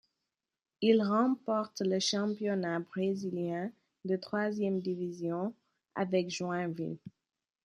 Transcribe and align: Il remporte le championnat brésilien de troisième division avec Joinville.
Il 0.81 1.03
remporte 1.03 1.81
le 1.81 1.99
championnat 1.99 2.79
brésilien 2.79 3.71
de 4.03 4.15
troisième 4.15 4.79
division 4.81 5.53
avec 5.93 6.31
Joinville. 6.31 6.97